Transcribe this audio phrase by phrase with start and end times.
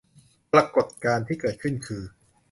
[0.53, 2.03] ปรากฎการณ์ที่เกิดขึ้นคือ